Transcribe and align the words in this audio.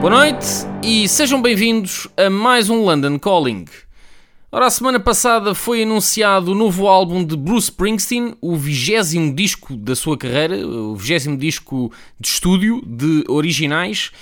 Boa 0.00 0.10
noite 0.10 0.46
e 0.82 1.08
sejam 1.08 1.40
bem-vindos 1.40 2.06
a 2.16 2.28
mais 2.28 2.68
um 2.68 2.84
London 2.84 3.18
Calling. 3.18 3.64
Ora, 4.52 4.66
a 4.66 4.70
semana 4.70 5.00
passada 5.00 5.54
foi 5.54 5.82
anunciado 5.82 6.52
o 6.52 6.54
novo 6.54 6.86
álbum 6.86 7.24
de 7.24 7.36
Bruce 7.36 7.70
Springsteen, 7.70 8.34
o 8.40 8.56
vigésimo 8.56 9.34
disco 9.34 9.76
da 9.76 9.96
sua 9.96 10.16
carreira, 10.16 10.66
o 10.66 10.94
vigésimo 10.94 11.36
disco 11.36 11.90
de 12.20 12.28
estúdio 12.28 12.82
de 12.86 13.24
originais, 13.28 14.12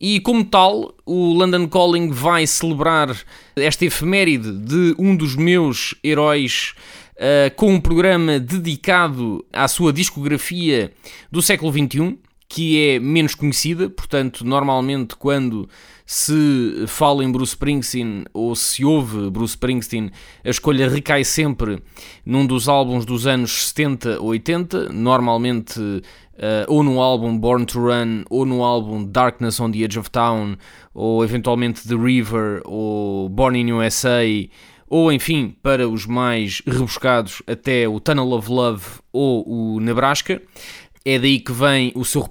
e 0.00 0.18
como 0.20 0.42
tal, 0.42 0.94
o 1.04 1.34
London 1.34 1.68
Calling 1.68 2.10
vai 2.10 2.46
celebrar 2.46 3.14
esta 3.54 3.84
efeméride 3.84 4.50
de 4.50 4.94
um 4.98 5.14
dos 5.14 5.36
meus 5.36 5.94
heróis 6.02 6.72
uh, 7.16 7.54
com 7.54 7.74
um 7.74 7.80
programa 7.80 8.40
dedicado 8.40 9.44
à 9.52 9.68
sua 9.68 9.92
discografia 9.92 10.90
do 11.30 11.42
século 11.42 11.70
XXI, 11.70 12.18
que 12.50 12.90
é 12.90 12.98
menos 12.98 13.36
conhecida, 13.36 13.88
portanto, 13.88 14.44
normalmente 14.44 15.14
quando 15.14 15.68
se 16.04 16.84
fala 16.88 17.22
em 17.22 17.30
Bruce 17.30 17.52
Springsteen 17.52 18.24
ou 18.34 18.56
se 18.56 18.84
ouve 18.84 19.30
Bruce 19.30 19.52
Springsteen, 19.52 20.10
a 20.44 20.50
escolha 20.50 20.88
recai 20.88 21.22
sempre 21.22 21.80
num 22.26 22.44
dos 22.44 22.68
álbuns 22.68 23.04
dos 23.04 23.24
anos 23.24 23.68
70 23.68 24.20
ou 24.20 24.30
80, 24.30 24.88
normalmente 24.88 25.78
uh, 25.80 26.02
ou 26.66 26.82
no 26.82 27.00
álbum 27.00 27.38
Born 27.38 27.64
to 27.66 27.78
Run 27.78 28.24
ou 28.28 28.44
no 28.44 28.64
álbum 28.64 29.04
Darkness 29.04 29.60
on 29.60 29.70
the 29.70 29.78
Edge 29.78 29.96
of 29.96 30.10
Town 30.10 30.56
ou 30.92 31.22
eventualmente 31.22 31.86
The 31.86 31.94
River 31.94 32.62
ou 32.64 33.28
Born 33.28 33.60
in 33.60 33.72
USA 33.72 34.24
ou 34.88 35.12
enfim, 35.12 35.54
para 35.62 35.88
os 35.88 36.04
mais 36.04 36.62
rebuscados, 36.66 37.42
até 37.46 37.88
o 37.88 38.00
Tunnel 38.00 38.32
of 38.32 38.50
Love 38.50 38.84
ou 39.12 39.76
o 39.76 39.78
Nebraska. 39.78 40.42
É 41.02 41.18
daí 41.18 41.40
que 41.40 41.50
vem 41.50 41.92
o 41.94 42.04
seu 42.04 42.20
repertório 42.20 42.30